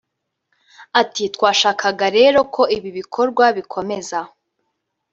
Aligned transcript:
Ati 1.01 1.23
"Twashakaga 1.35 2.07
rero 2.17 2.39
ko 2.53 2.61
ibi 2.77 2.89
bikorwa 2.99 3.45
bikomeza 3.57 4.19